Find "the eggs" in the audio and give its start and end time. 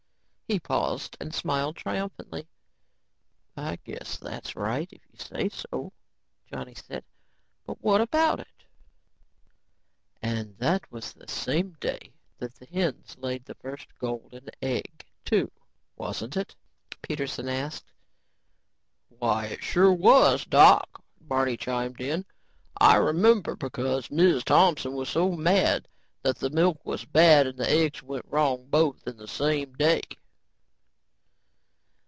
27.57-28.03